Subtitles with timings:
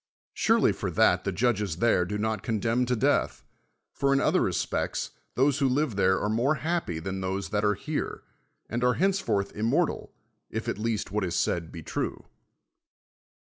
[0.33, 3.43] Surely for that the judu'es there do not condemn to death;
[3.93, 7.63] for in other respects tlio e who live thei'e are more hajipy than those that
[7.63, 8.23] are here,
[8.67, 10.11] and are hence forth immortal,
[10.49, 12.25] if at least what is said be true.